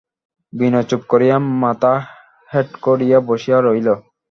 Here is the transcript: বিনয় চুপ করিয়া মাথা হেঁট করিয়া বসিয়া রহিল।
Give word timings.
বিনয় 0.53 0.85
চুপ 0.89 1.01
করিয়া 1.11 1.35
মাথা 1.63 1.93
হেঁট 2.49 2.69
করিয়া 2.85 3.17
বসিয়া 3.27 3.57
রহিল। 3.59 3.87